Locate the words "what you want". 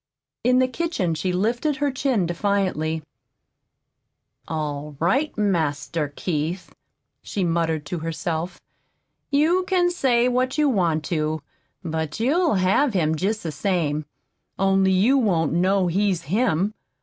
10.27-11.03